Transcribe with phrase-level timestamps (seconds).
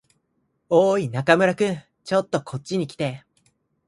[0.67, 1.79] おーい、中村君。
[2.05, 3.23] ちょっとこっちに来て。